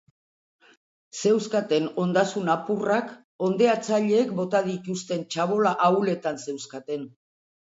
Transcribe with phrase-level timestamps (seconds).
[1.17, 3.13] Zeuzkaten ondasun apurrak,
[3.49, 7.07] hondeatzaileek bota dituzten txabola ahuletan zeuzkaten.